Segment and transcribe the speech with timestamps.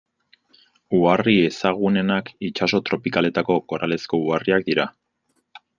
[0.99, 4.93] Uharri ezagunenak itsaso tropikaletako koralezko uharriak dira.